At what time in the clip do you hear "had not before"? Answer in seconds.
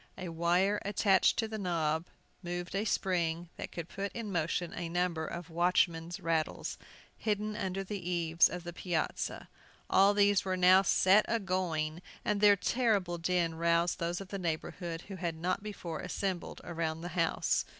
15.17-15.99